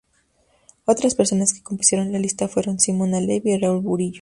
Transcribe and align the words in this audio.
Otras 0.85 1.13
personas 1.13 1.53
que 1.53 1.61
compusieron 1.61 2.11
la 2.11 2.17
lista 2.17 2.47
fueron 2.47 2.79
Simona 2.79 3.21
Levi 3.21 3.51
y 3.51 3.59
Raúl 3.59 3.83
Burillo. 3.83 4.09